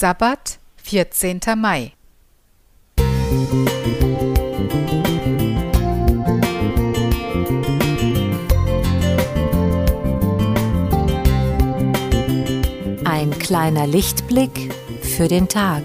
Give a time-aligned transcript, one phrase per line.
[0.00, 1.40] Sabbat, 14.
[1.56, 1.92] Mai.
[13.04, 14.72] Ein kleiner Lichtblick
[15.02, 15.82] für den Tag.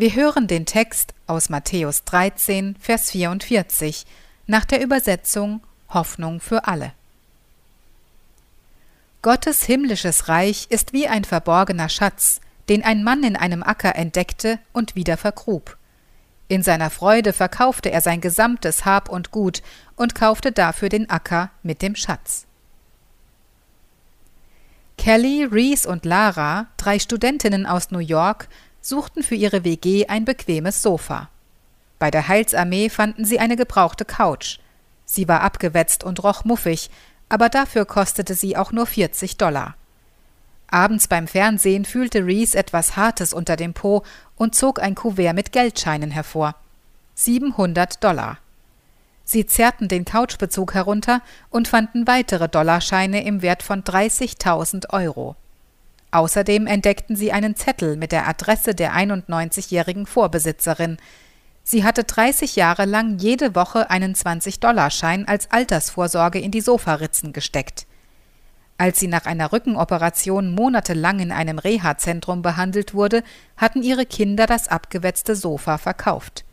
[0.00, 4.06] Wir hören den Text aus Matthäus 13, Vers 44
[4.46, 5.60] nach der Übersetzung
[5.90, 6.94] Hoffnung für alle.
[9.20, 14.58] Gottes himmlisches Reich ist wie ein verborgener Schatz, den ein Mann in einem Acker entdeckte
[14.72, 15.76] und wieder vergrub.
[16.48, 19.60] In seiner Freude verkaufte er sein gesamtes Hab und Gut
[19.96, 22.46] und kaufte dafür den Acker mit dem Schatz.
[24.96, 28.48] Kelly, Reese und Lara, drei Studentinnen aus New York,
[28.80, 31.28] suchten für ihre WG ein bequemes Sofa.
[31.98, 34.58] Bei der Heilsarmee fanden sie eine gebrauchte Couch.
[35.04, 36.90] Sie war abgewetzt und roch muffig,
[37.28, 39.74] aber dafür kostete sie auch nur 40 Dollar.
[40.68, 44.04] Abends beim Fernsehen fühlte Reese etwas Hartes unter dem Po
[44.36, 46.54] und zog ein Kuvert mit Geldscheinen hervor.
[47.14, 48.38] 700 Dollar.
[49.24, 55.36] Sie zerrten den Couchbezug herunter und fanden weitere Dollarscheine im Wert von 30.000 Euro.
[56.12, 60.96] Außerdem entdeckten sie einen Zettel mit der Adresse der 91-jährigen Vorbesitzerin.
[61.62, 67.86] Sie hatte 30 Jahre lang jede Woche einen 20-Dollar-Schein als Altersvorsorge in die Sofaritzen gesteckt.
[68.76, 73.22] Als sie nach einer Rückenoperation monatelang in einem Reha-Zentrum behandelt wurde,
[73.56, 76.44] hatten ihre Kinder das abgewetzte Sofa verkauft.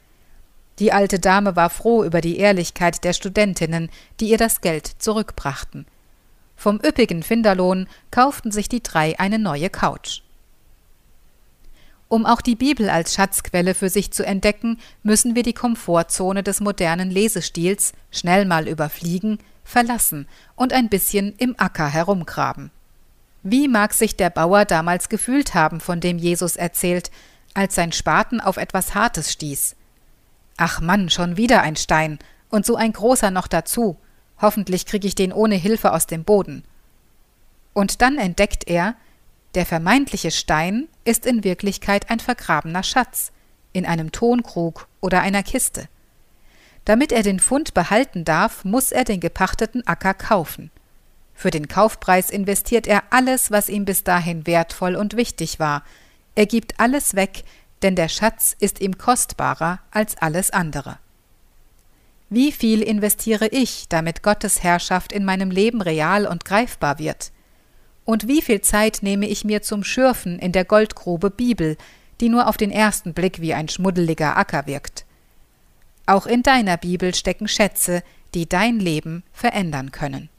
[0.80, 5.88] Die alte Dame war froh über die Ehrlichkeit der Studentinnen, die ihr das Geld zurückbrachten.
[6.58, 10.22] Vom üppigen Finderlohn kauften sich die drei eine neue Couch.
[12.10, 16.60] Um auch die Bibel als Schatzquelle für sich zu entdecken, müssen wir die Komfortzone des
[16.60, 22.72] modernen Lesestils schnell mal überfliegen, verlassen und ein bisschen im Acker herumgraben.
[23.44, 27.12] Wie mag sich der Bauer damals gefühlt haben, von dem Jesus erzählt,
[27.54, 29.76] als sein Spaten auf etwas Hartes stieß?
[30.56, 32.18] Ach Mann, schon wieder ein Stein
[32.50, 33.98] und so ein großer noch dazu.
[34.42, 36.64] Hoffentlich kriege ich den ohne Hilfe aus dem Boden.
[37.74, 38.96] Und dann entdeckt er,
[39.56, 43.32] der vermeintliche Stein ist in Wirklichkeit ein vergrabener Schatz,
[43.74, 45.88] in einem Tonkrug oder einer Kiste.
[46.86, 50.72] Damit er den Fund behalten darf, muss er den gepachteten Acker kaufen.
[51.34, 55.84] Für den Kaufpreis investiert er alles, was ihm bis dahin wertvoll und wichtig war.
[56.36, 57.44] Er gibt alles weg,
[57.82, 60.98] denn der Schatz ist ihm kostbarer als alles andere.
[62.30, 67.32] Wie viel investiere ich, damit Gottes Herrschaft in meinem Leben real und greifbar wird?
[68.04, 71.78] Und wie viel Zeit nehme ich mir zum Schürfen in der Goldgrube Bibel,
[72.20, 75.06] die nur auf den ersten Blick wie ein schmuddeliger Acker wirkt?
[76.06, 80.30] Auch in deiner Bibel stecken Schätze, die dein Leben verändern können.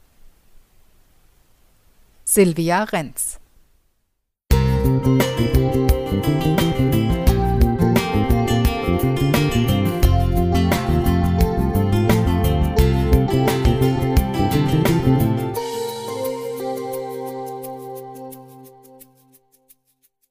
[2.23, 3.39] Silvia Renz